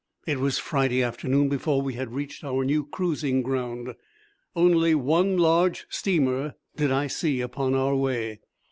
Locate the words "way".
7.95-8.39